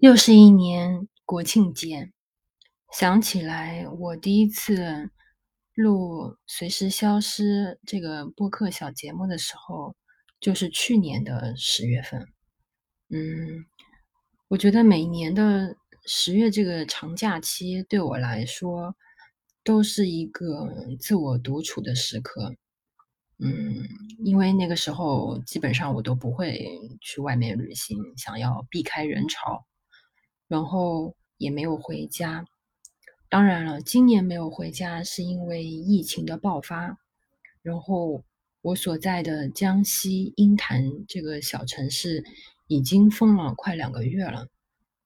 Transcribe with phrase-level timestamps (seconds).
[0.00, 2.12] 又是一年国庆节，
[2.92, 5.10] 想起来我第一次
[5.74, 9.96] 录《随时消失》这个播客小节目的时候，
[10.38, 12.28] 就是去年的十月份。
[13.08, 13.66] 嗯，
[14.46, 15.76] 我觉得每年的
[16.06, 18.94] 十月这个长假期对我来说，
[19.64, 22.54] 都是一个自我独处的时刻。
[23.38, 23.82] 嗯，
[24.24, 26.70] 因为那个时候基本上我都不会
[27.00, 29.64] 去外面旅行，想要避开人潮。
[30.48, 32.44] 然后也没有回家。
[33.28, 36.98] 当然了，今年没有回家是因为疫情的爆发。
[37.62, 38.24] 然后
[38.62, 42.24] 我所在的江西鹰潭这个小城市
[42.66, 44.48] 已经封了快两个月了。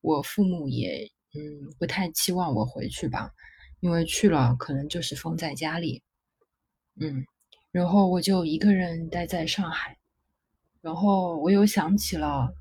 [0.01, 3.33] 我父母也嗯不太期望我回去吧，
[3.81, 6.03] 因为去了可能就是封在家里。
[7.01, 7.25] 嗯，
[7.73, 9.99] 然后我就一个人待在上海。
[10.81, 12.55] 然后我又想起了。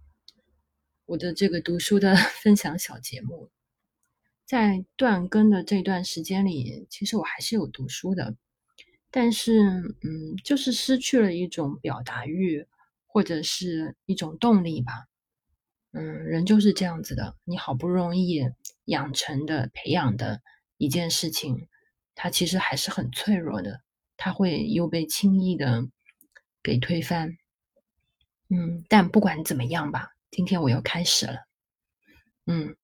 [1.11, 3.51] 我的这个读书的 分享小节目，
[4.45, 8.37] 在断更的这段时间里，其实我还是有读书的，
[9.09, 9.59] 但是，
[10.03, 12.65] 嗯，就是失去了一种表达欲，
[13.07, 14.93] 或者是一种动力吧。
[15.91, 18.45] 嗯，人就是这样子的，你好不容易
[18.85, 20.41] 养成的、培养的
[20.77, 21.67] 一件事情，
[22.15, 23.81] 它其实还是很脆弱的，
[24.15, 25.89] 它会又被轻易的
[26.63, 27.37] 给推翻。
[28.47, 30.15] 嗯，但不管怎么样吧。
[30.31, 31.45] 今天我又开始了，
[32.45, 32.77] 嗯，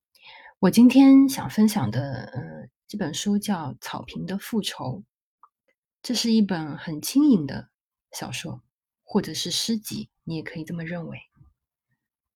[0.60, 4.84] 我今天想分享的，呃，这本书叫《草坪的复仇》，
[6.04, 7.70] 这是一本很轻盈的
[8.12, 8.62] 小说，
[9.06, 11.18] 或者是诗集，你也可以这么认为。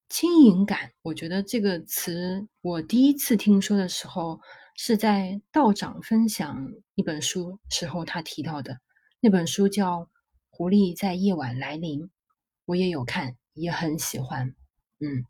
[0.07, 4.39] 轻盈感，我觉得这个词，我第一次听说的时候，
[4.77, 8.79] 是在道长分享一本书时候他提到的，
[9.19, 10.03] 那本书叫
[10.49, 12.03] 《狐狸在夜晚来临》，
[12.63, 14.55] 我也有看，也很喜欢。
[15.01, 15.25] 嗯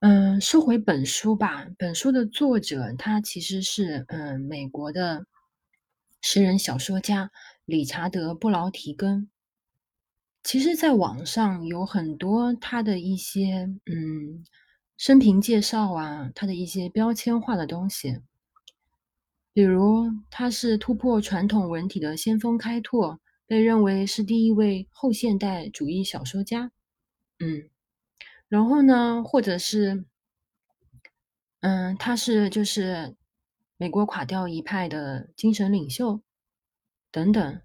[0.00, 1.68] 嗯，说回本书吧。
[1.78, 5.26] 本书的作者他其实是嗯美国的
[6.20, 7.30] 诗人小说家
[7.64, 9.30] 理查德布劳提根。
[10.42, 14.44] 其实，在网上有很多他的一些嗯
[14.96, 18.18] 生平介绍啊，他的一些标签化的东西，
[19.52, 26.72] 比如他是突破传统文体的先锋开拓，被认为是第一位后现代主义小说家。
[27.38, 27.68] 嗯。
[28.52, 30.04] 然后呢，或者是，
[31.60, 33.16] 嗯，他是就是
[33.78, 36.20] 美国垮掉一派的精神领袖，
[37.10, 37.62] 等等，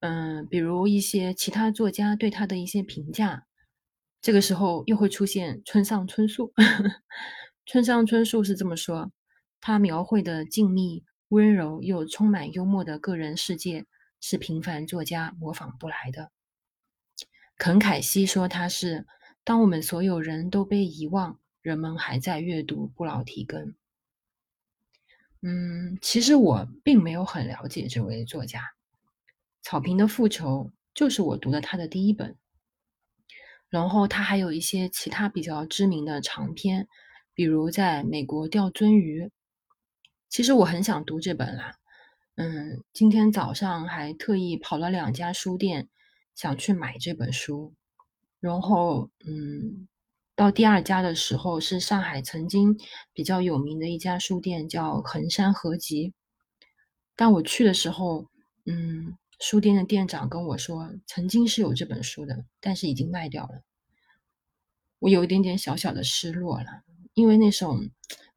[0.00, 3.46] 嗯，比如一些其他作家对他的一些评价，
[4.20, 6.52] 这个时候又会出现村上春树。
[7.64, 9.12] 村上春树是这么说：
[9.60, 13.86] 他描绘的静谧、温柔又充满幽默的个人世界，
[14.20, 16.32] 是平凡作家模仿不来的。
[17.56, 19.06] 肯凯西说他是。
[19.42, 23.74] 当我们所有人都被遗忘，人们还在阅读布劳提根。
[25.42, 28.60] 嗯，其实我并没有很了解这位作家。
[29.62, 32.36] 《草坪的复仇》就是我读的他的第一本。
[33.68, 36.88] 然后他还有一些其他比较知名的长篇，
[37.34, 39.30] 比如在美国钓鳟鱼。
[40.28, 41.76] 其实我很想读这本啦。
[42.34, 45.88] 嗯，今天早上还特意跑了两家书店，
[46.34, 47.74] 想去买这本书。
[48.40, 49.86] 然后，嗯，
[50.34, 52.78] 到第二家的时候是上海曾经
[53.12, 56.14] 比较有名的一家书店，叫衡山合集。
[57.14, 58.30] 但我去的时候，
[58.64, 63.60] 嗯，书店的店长跟我说，曾经是有这本书的，但是已经卖掉了。
[65.00, 67.90] 我有一点点小小的失落了，因为那种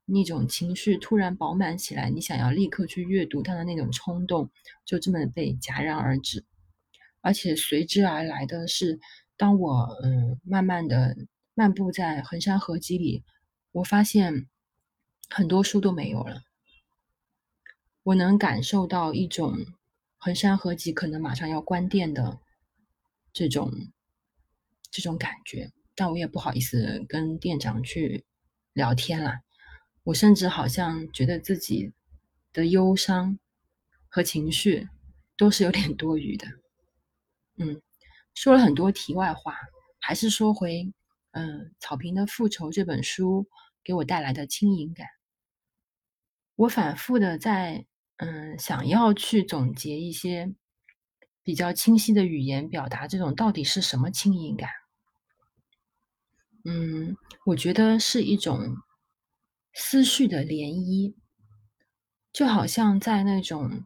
[0.04, 4.52] 那种情绪突然饱满起来，你想要立刻去阅读它的那种冲动，
[4.86, 6.44] 就这么被戛然而止，
[7.22, 9.00] 而且随之而来的是。
[9.36, 11.18] 当我嗯慢慢的
[11.54, 13.24] 漫步在衡山合集里，
[13.72, 14.48] 我发现
[15.30, 16.42] 很多书都没有了。
[18.04, 19.66] 我能感受到一种
[20.18, 22.40] 衡山合集可能马上要关店的
[23.32, 23.72] 这种
[24.92, 28.26] 这种感觉，但我也不好意思跟店长去
[28.74, 29.40] 聊天了。
[30.04, 31.94] 我甚至好像觉得自己
[32.52, 33.40] 的忧伤
[34.10, 34.90] 和情绪
[35.38, 36.48] 都是有点多余的，
[37.56, 37.82] 嗯。
[38.36, 39.56] 说了很多题外话，
[40.00, 40.92] 还是说回，
[41.32, 43.48] 嗯，《草坪的复仇》这本书
[43.84, 45.08] 给我带来的轻盈感。
[46.56, 47.86] 我反复的在，
[48.18, 50.54] 嗯，想要去总结一些
[51.44, 54.70] 比较清晰的语言，表达这种到底是什么轻盈感。
[56.66, 57.16] 嗯，
[57.46, 58.78] 我觉得是一种
[59.74, 61.14] 思绪的涟漪，
[62.32, 63.84] 就好像在那种。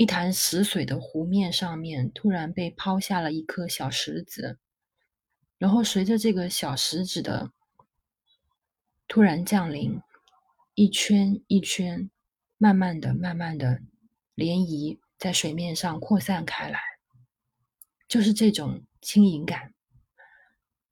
[0.00, 4.58] 一潭死水的湖面上面，突然被抛下了一颗小石子，
[5.58, 7.52] 然后随着这个小石子的
[9.06, 10.00] 突然降临，
[10.74, 12.08] 一圈一圈，
[12.56, 13.82] 慢慢的、慢慢的
[14.36, 16.80] 涟漪在水面上扩散开来，
[18.08, 19.74] 就是这种轻盈感。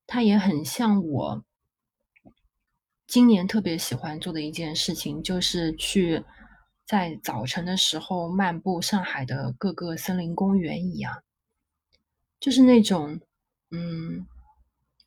[0.06, 1.44] 它也很像我
[3.06, 6.22] 今年特别喜欢做的一件事情，就是去
[6.88, 11.22] 在早晨的时候漫步上海的各个森林公园一样，
[12.40, 13.20] 就是那种，
[13.70, 14.26] 嗯。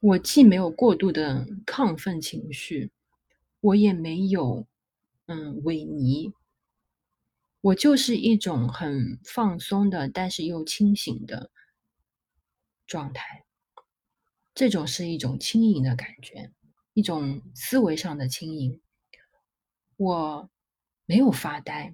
[0.04, 2.92] 我既没有过度的亢奋情绪，
[3.60, 4.66] 我也没有
[5.28, 6.33] 嗯萎靡，
[7.62, 11.51] 我就是一种很放松的，但是又清醒的
[12.88, 13.45] 状态。
[14.56, 16.51] 这种是一种轻盈的感觉，
[16.95, 18.81] 一种思维上的轻盈。
[19.98, 20.50] 我
[21.12, 21.94] 没有发呆，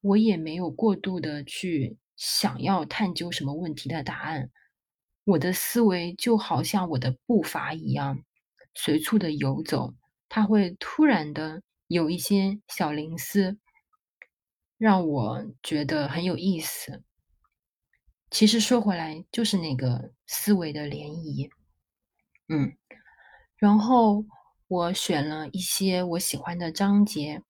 [0.00, 4.52] 我也没有过度的去想要探究什么问题的答案。
[5.24, 8.22] 我的思维就好像我的步伐一样，
[8.72, 9.96] 随处的游走，
[10.28, 13.58] 它会突然的有一些小灵思，
[14.78, 17.02] 让我觉得很有意思。
[18.30, 21.50] 其实说回来，就是那个思维的涟漪。
[22.48, 22.76] 嗯，
[23.56, 24.24] 然后
[24.68, 27.42] 我选了一些我喜欢的章节，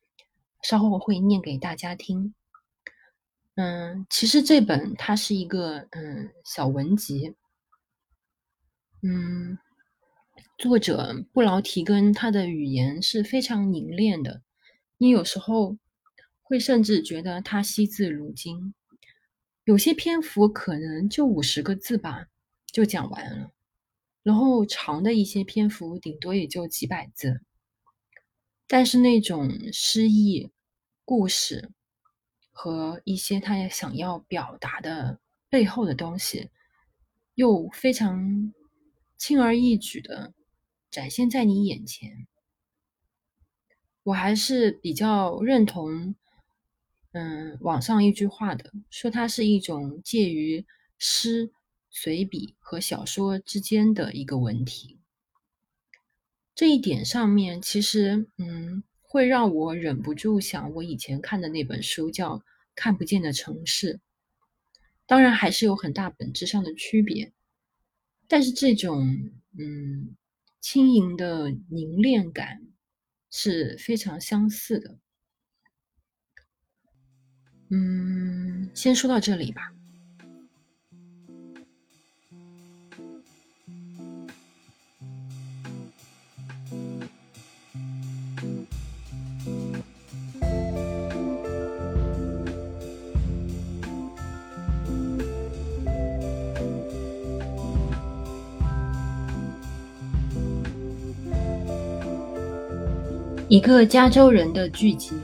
[0.68, 2.34] 稍后会念给大家听。
[3.54, 7.36] 嗯，其实这本它是一个嗯小文集。
[9.00, 9.56] 嗯，
[10.58, 14.42] 作者布劳提根他的语言是非常凝练的，
[14.98, 15.78] 你有时候
[16.42, 18.74] 会甚至觉得他惜字如金。
[19.62, 22.26] 有些篇幅可能就五十个字吧，
[22.72, 23.52] 就讲完了。
[24.24, 27.40] 然后长的一些篇幅顶多也就几百字，
[28.66, 30.50] 但是那种诗意、
[31.06, 31.70] 故事
[32.52, 35.18] 和一些他也想要表达的
[35.48, 36.50] 背后的东西，
[37.34, 38.52] 又非常。
[39.18, 40.34] 轻而易举的
[40.90, 42.26] 展现在你眼前，
[44.02, 46.14] 我还是比较认同，
[47.12, 50.66] 嗯，网上一句话的，说它是一种介于
[50.98, 51.50] 诗、
[51.88, 55.00] 随笔和小说之间的一个文体。
[56.54, 58.84] 这一点上面，其实，嗯，
[59.16, 62.36] 会让我忍不住想，我以前看的那本书叫
[62.74, 63.94] 《看不见的城市》，
[65.06, 67.32] 当然还是有很大本质上的区别。
[68.28, 69.08] 但是这种
[69.58, 70.14] 嗯
[70.60, 72.60] 轻盈的凝练感
[73.30, 74.98] 是非常相似的。
[77.70, 79.75] 嗯，先说到这里吧。
[103.56, 105.16] 一个加州人的聚集，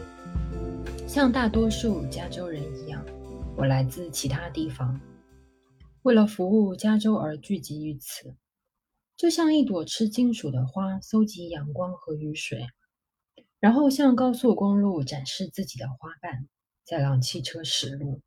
[1.06, 3.04] 像大多数加州人一样，
[3.58, 4.98] 我来自其他地方，
[6.00, 8.34] 为了服务加州而聚集于此，
[9.18, 12.66] 就像一朵吃金属的花，搜集阳光和雨水，
[13.60, 16.48] 然后向高速公路展示自己的花瓣，
[16.86, 18.22] 再让汽车驶入。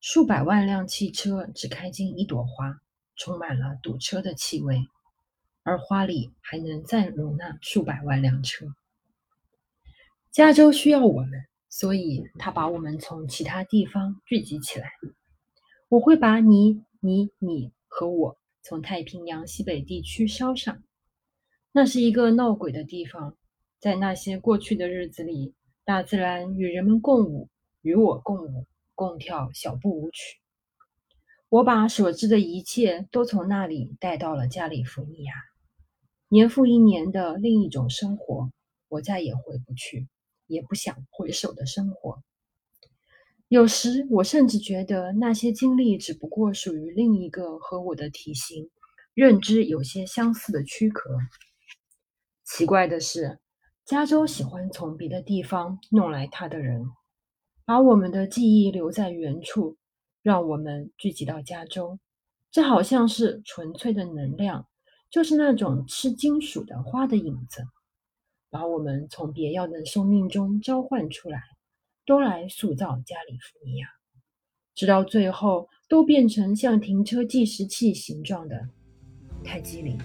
[0.00, 2.80] 数百万辆汽车只开进一朵花，
[3.16, 4.86] 充满了堵车的气味，
[5.64, 8.72] 而花里还能再容纳数百万辆车。
[10.30, 11.30] 加州需要我们，
[11.68, 14.88] 所以他把我们从其他地方聚集起来。
[15.88, 20.82] 我会把你、你、你和我从太平洋西北地区捎上。
[21.72, 23.36] 那是一个闹鬼的地方，
[23.80, 25.54] 在那些过去的日子里，
[25.84, 27.48] 大自然与人们共舞，
[27.82, 30.38] 与我共舞，共跳小步舞曲。
[31.48, 35.32] 我把所知的一切都从那里带到了加利福尼亚，
[36.28, 38.50] 年复一年的另一种生活，
[38.88, 40.06] 我再也回不去。
[40.48, 42.22] 也不想回首的生活。
[43.46, 48.68] 有时我甚至觉得那些经历只不过属于另一个和我的体型、
[49.14, 51.16] 认知有些相似的躯壳。
[52.44, 53.38] 奇怪的是，
[53.86, 56.84] 加州喜欢从别的地方弄来他的人，
[57.64, 59.78] 把我们的记忆留在原处，
[60.22, 61.98] 让我们聚集到加州。
[62.50, 64.66] 这好像是纯粹的能量，
[65.10, 67.62] 就是那种吃金属的花的影子。
[68.50, 71.42] 把我们从别样的生命中召唤出来，
[72.06, 73.88] 都来塑造加利福尼亚，
[74.74, 78.68] 直到最后都变成像停车计时器形状的
[79.44, 79.98] 泰姬陵。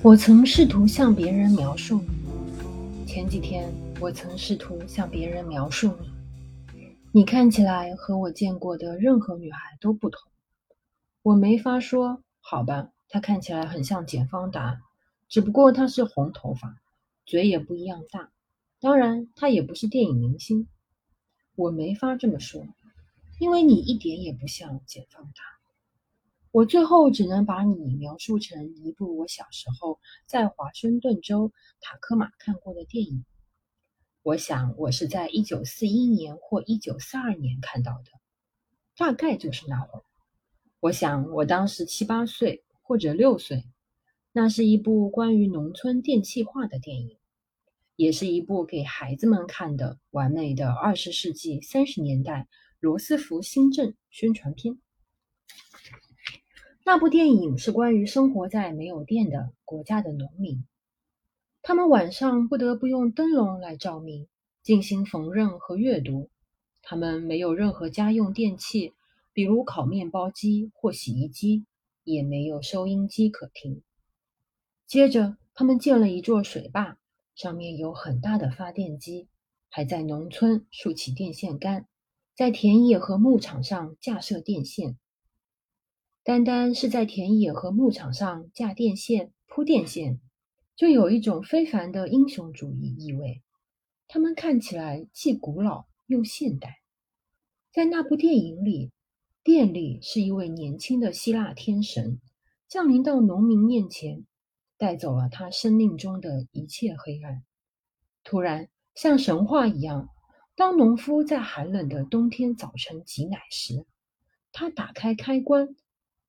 [0.00, 2.00] 我曾试图向别人描述，
[3.04, 3.70] 前几天。
[4.00, 6.08] 我曾试图向别人描述你，
[7.10, 10.30] 你看起来和我见过的任何女孩都不同。
[11.22, 12.92] 我没法说，好吧？
[13.08, 14.80] 她看起来很像简方达，
[15.28, 16.76] 只不过她是红头发，
[17.26, 18.30] 嘴也不一样大。
[18.78, 20.68] 当然，她也不是电影明星。
[21.56, 22.64] 我没法这么说，
[23.40, 25.42] 因为你一点也不像简方达。
[26.52, 31.50] 我最后只能把你描述成一部我小时候在华盛顿州
[31.80, 33.24] 塔科马看过的电影。
[34.28, 38.10] 我想我是在一九四一年或一九四二年看到的，
[38.94, 40.02] 大概就是那会儿。
[40.80, 43.64] 我想我当时七八岁或者六岁。
[44.32, 47.16] 那是一部关于农村电气化的电影，
[47.96, 52.48] 也是一部给孩子们看的完美的二十世纪三十年代
[52.80, 54.78] 罗斯福新政宣传片。
[56.84, 60.62] 那部电影是关于生活在没有电的国家的农民，
[61.68, 64.26] 他们晚上不得不用灯笼来照明，
[64.62, 66.30] 进行缝纫和阅读。
[66.80, 68.94] 他们没有任何家用电器，
[69.34, 71.66] 比如烤面包机或洗衣机，
[72.04, 73.82] 也没有收音机可听。
[74.86, 76.96] 接着，他们建了一座水坝，
[77.34, 79.28] 上面有很大的发电机，
[79.68, 81.86] 还在农村竖起电线杆，
[82.34, 84.96] 在田野和牧场上架设电线。
[86.24, 90.18] 单单是在田野和牧场上架电线、铺电线，
[90.78, 93.42] 就有一种非凡的英雄主义意味。
[94.06, 96.78] 他们看起来既古老又现代。
[97.72, 98.92] 在那部电影里，
[99.42, 102.20] 电力是一位年轻的希腊天神
[102.68, 104.24] 降临到农民面前，
[104.76, 107.42] 带走了他生命中的一切黑暗。
[108.22, 110.08] 突然，像神话一样，
[110.54, 113.84] 当农夫在寒冷的冬天早晨挤奶时，
[114.52, 115.74] 他打开开关。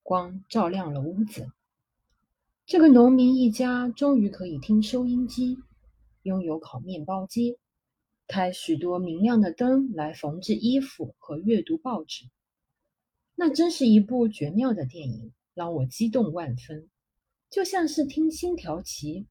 [0.02, 1.52] 光照亮了屋子。
[2.70, 5.58] 这个农民一家终于可以听收音机，
[6.22, 7.58] 拥有烤面包机，
[8.28, 12.26] 开许多明亮的灯来缝制衣服和阅读报纸。
[13.34, 16.88] 那真是一部绝妙的电影，让我激动万分，
[17.50, 19.26] 就像是听星条旗，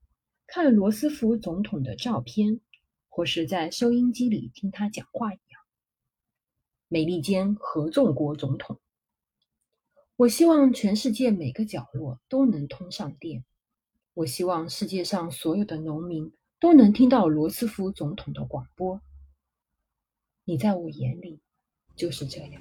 [0.49, 2.61] 看罗斯福总统的照片，
[3.09, 5.61] 或是在收音机里听他讲话一样。
[6.89, 8.81] 美利坚合众国总统。
[10.19, 13.45] 我希望全世界每个角落都能通上电。
[14.15, 19.01] 我希望世界上所有的农民都能听到罗斯福总统的广播。
[20.45, 21.39] 你在我眼里
[21.95, 22.61] 就是这样。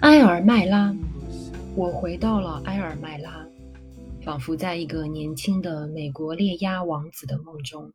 [0.00, 0.96] 埃尔麦拉，
[1.74, 3.45] 我回到了埃尔麦拉。
[4.26, 7.92] 仿佛在一个年轻的美国猎鸭王子的梦中，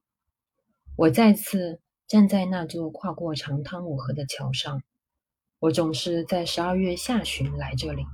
[0.96, 4.82] 我再次站在那座跨过长汤姆河的桥上。
[5.60, 8.06] 我总是在十二月下旬来这里。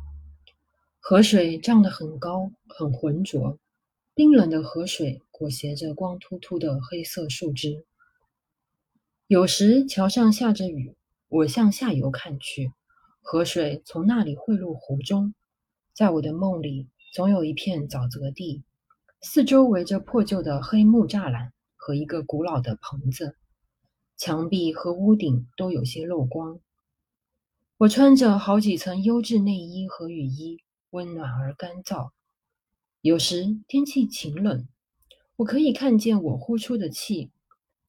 [0.99, 3.59] 河水涨得很高，很浑浊，
[4.15, 7.85] 冰冷的河水裹挟着光秃秃的黑色树枝。
[9.27, 10.95] 有时桥上下着雨，
[11.27, 12.71] 我向下游看去，
[13.21, 15.35] 河水从那里汇入湖中。
[15.93, 16.87] 在我的梦里。
[17.11, 18.63] 总有一片沼泽地，
[19.21, 23.35] 四周围着破旧的黑木栅栏和一个古老的棚子，
[24.17, 26.59] 墙壁和屋顶都有些漏光。
[27.77, 32.11] 我穿着好几层优质内衣和雨衣，温暖而干燥。
[33.01, 34.67] 有时天气晴冷，
[35.37, 37.31] 我可以看见我呼出的气。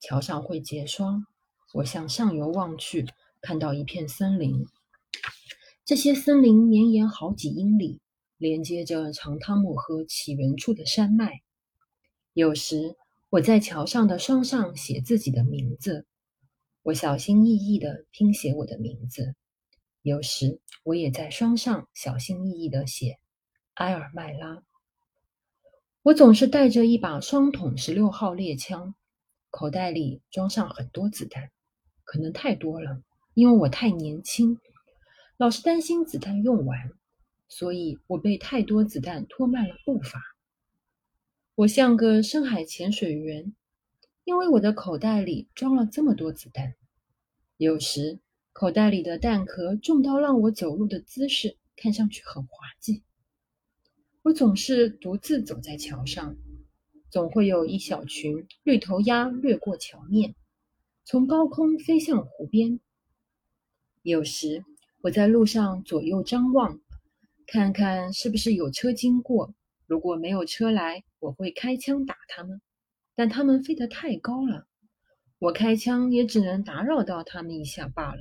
[0.01, 1.27] 桥上会结霜。
[1.75, 3.07] 我向上游望去，
[3.43, 4.67] 看到一片森林，
[5.85, 8.01] 这些森林绵延好几英里。
[8.39, 11.43] 连接着长汤姆河起源处的山脉。
[12.33, 12.97] 有时
[13.31, 16.07] 我在桥上的霜上写自己的名字，
[16.83, 19.35] 我小心翼翼地拼写我的名字。
[20.03, 23.19] 有时我也在霜上小心翼翼地写
[23.75, 24.63] 埃尔麦拉。
[26.03, 28.95] 我总是带着一把双筒十六号猎枪，
[29.51, 31.51] 口袋里装上很多子弹，
[32.05, 33.03] 可能太多了，
[33.35, 34.59] 因为我太年轻，
[35.37, 36.93] 老是担心子弹用完。
[37.49, 40.21] 所以我被太多子弹拖慢了步伐。
[41.55, 43.55] 我像个深海潜水员，
[44.25, 46.75] 因为我的口袋里装了这么多子弹。
[47.57, 48.21] 有时
[48.53, 53.03] 口袋里的弹壳重到让我走路的姿势看上去很滑稽。
[54.23, 56.37] 我总是独自走在桥上，
[57.11, 60.35] 总会有一小群绿头鸭掠过桥面，
[61.05, 62.79] 从高空飞向湖边。
[64.03, 64.65] 有时
[65.01, 66.79] 我在路上左右张望。
[67.51, 69.55] 看看是不是有车经过。
[69.87, 72.61] 如果没有车来，我会开枪打他们。
[73.15, 74.67] 但他们飞得太高了，
[75.39, 78.21] 我开枪也只能打扰到他们一下罢了。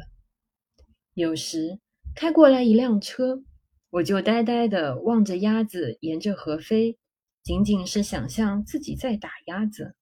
[1.13, 1.79] 有时
[2.15, 3.43] 开过来一辆车，
[3.89, 6.97] 我就呆呆地望着鸭子沿着河飞，
[7.43, 9.95] 仅仅是想象自己在打鸭子。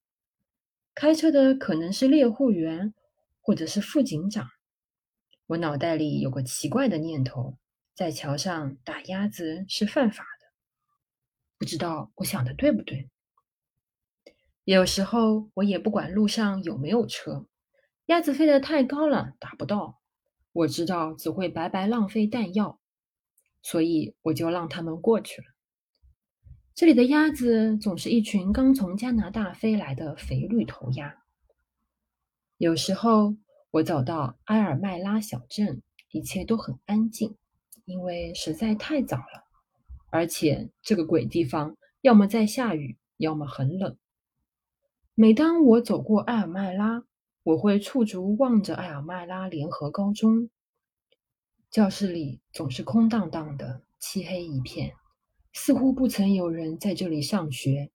[0.94, 2.94] 开车的可能是猎户员，
[3.42, 4.48] 或者是副警长。
[5.48, 7.58] 我脑袋里有个奇怪的念头：
[7.96, 10.48] 在桥上打鸭子是犯法的。
[11.58, 13.10] 不知道我想的对不对？
[14.66, 17.48] 有时候我也不管路上有没有车，
[18.08, 20.02] 鸭子飞得太高了，打不到。
[20.52, 22.80] 我知道只会白白浪费弹药，
[23.62, 25.48] 所以我就让他们过去了。
[26.74, 31.24] 这里的鸭子总是一群刚从加拿大飞来的肥绿头鸭。
[32.58, 33.36] 有时候
[33.72, 37.38] 我走到埃尔麦拉小镇，一切都很安静，
[37.86, 39.46] 因为实在太早了，
[40.12, 43.98] 而且这个鬼地方要么在下雨，要么很冷。
[45.14, 47.04] 每当我走过埃尔麦拉，
[47.44, 50.50] 我会驻足望着埃尔麦拉联合高中，
[51.70, 54.94] 教室里总是空荡荡的，漆黑一片。
[55.54, 57.92] 似乎不曾有人在这里上学，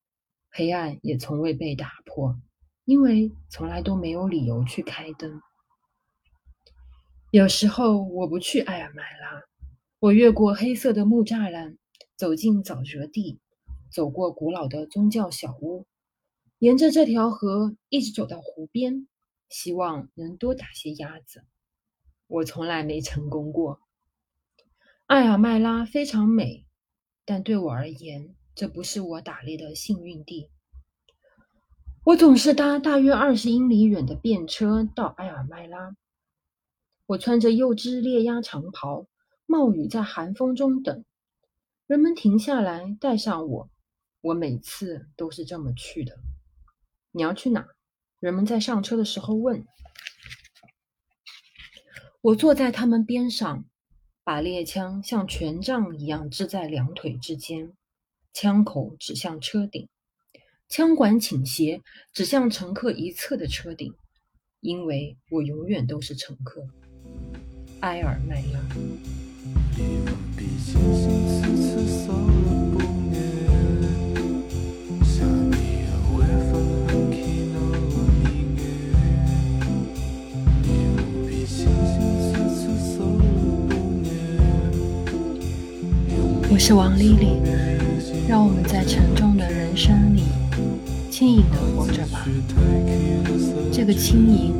[0.50, 2.40] 黑暗也从未被打破，
[2.84, 5.42] 因为从来都没有理由去开灯。
[7.30, 9.42] 有时候我不去埃尔麦拉，
[10.00, 11.76] 我越过黑色的木栅栏，
[12.16, 13.38] 走进沼泽地，
[13.92, 15.86] 走过古老的宗教小屋，
[16.58, 19.06] 沿着这条河一直走到湖边，
[19.50, 21.44] 希望能多打些鸭子。
[22.28, 23.80] 我从来没成功过。
[25.08, 26.64] 埃尔麦拉非常美。
[27.26, 30.50] 但对我而言，这不是我打猎的幸运地。
[32.04, 35.94] 我总是搭大约二十英里远的便车到埃尔麦拉。
[37.06, 39.06] 我穿着幼枝猎鸭长袍，
[39.50, 41.04] 冒雨在寒风中等。
[41.88, 43.68] 人们停下来带上我，
[44.20, 46.16] 我每次都是这么去的。
[47.10, 47.66] 你要去哪？
[48.20, 49.66] 人们在上车的时候问。
[52.20, 53.64] 我坐在他们边上。
[54.22, 57.72] 把猎枪像权杖一样支在两腿之间，
[58.32, 59.88] 枪口指向车顶，
[60.68, 63.92] 枪管倾斜指向乘客一侧的车顶，
[64.60, 66.64] 因为我永远都是乘客。
[67.80, 69.19] 埃尔麦拉。
[86.52, 87.28] 我是王丽丽，
[88.28, 90.24] 让我们在沉重的人生里
[91.10, 92.26] 轻盈的活着吧。
[93.72, 94.54] 这个轻盈，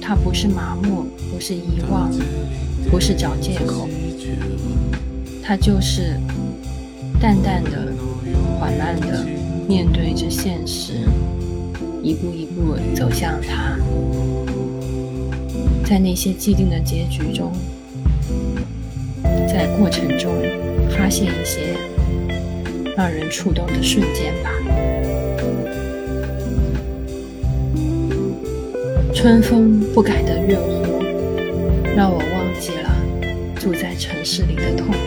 [0.00, 2.10] 它不是麻木，不是遗忘，
[2.90, 3.88] 不是找借口，
[5.42, 6.18] 他就是
[7.20, 7.92] 淡淡的、
[8.58, 9.26] 缓慢的
[9.68, 11.08] 面对着现实，
[12.02, 13.76] 一步一步走向他。
[15.84, 17.52] 在那些既定的结局中，
[19.48, 20.32] 在过程中。
[20.98, 21.76] 发现一些
[22.96, 24.50] 让人触动的瞬间吧。
[29.12, 31.02] 春风不改的月湖，
[31.94, 32.18] 让我
[34.06, 35.05] 城市里的痛。